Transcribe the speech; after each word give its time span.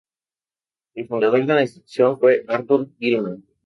El 0.95 1.07
fundador 1.07 1.45
de 1.45 1.53
la 1.53 1.61
institución 1.61 2.17
fue 2.19 2.43
Arthur 2.47 2.89
Gilman. 2.97 3.43